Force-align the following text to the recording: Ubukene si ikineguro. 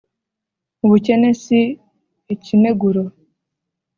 Ubukene 0.85 1.29
si 1.43 1.59
ikineguro. 2.33 3.03